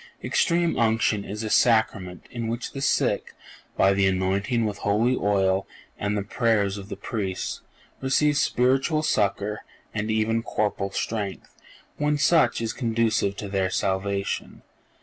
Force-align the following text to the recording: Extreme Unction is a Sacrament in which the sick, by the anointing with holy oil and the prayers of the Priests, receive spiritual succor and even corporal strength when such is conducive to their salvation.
Extreme 0.23 0.79
Unction 0.79 1.23
is 1.23 1.43
a 1.43 1.49
Sacrament 1.51 2.25
in 2.31 2.47
which 2.47 2.71
the 2.71 2.81
sick, 2.81 3.35
by 3.77 3.93
the 3.93 4.07
anointing 4.07 4.65
with 4.65 4.79
holy 4.79 5.15
oil 5.15 5.67
and 5.99 6.17
the 6.17 6.23
prayers 6.23 6.75
of 6.79 6.89
the 6.89 6.95
Priests, 6.95 7.61
receive 8.01 8.35
spiritual 8.35 9.03
succor 9.03 9.61
and 9.93 10.09
even 10.09 10.41
corporal 10.41 10.89
strength 10.89 11.55
when 11.97 12.17
such 12.17 12.61
is 12.61 12.73
conducive 12.73 13.35
to 13.35 13.47
their 13.47 13.69
salvation. 13.69 14.63